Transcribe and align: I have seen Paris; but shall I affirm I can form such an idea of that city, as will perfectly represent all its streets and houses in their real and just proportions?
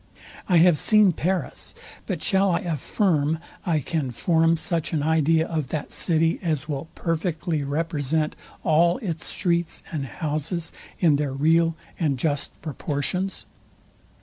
I 0.49 0.57
have 0.57 0.79
seen 0.79 1.11
Paris; 1.13 1.75
but 2.07 2.23
shall 2.23 2.49
I 2.49 2.61
affirm 2.61 3.37
I 3.67 3.77
can 3.81 4.09
form 4.09 4.57
such 4.57 4.93
an 4.93 5.03
idea 5.03 5.45
of 5.45 5.67
that 5.67 5.93
city, 5.93 6.39
as 6.41 6.67
will 6.67 6.87
perfectly 6.95 7.63
represent 7.63 8.35
all 8.63 8.97
its 9.03 9.25
streets 9.25 9.83
and 9.91 10.07
houses 10.07 10.71
in 10.99 11.17
their 11.17 11.33
real 11.33 11.75
and 11.99 12.17
just 12.17 12.59
proportions? 12.63 13.45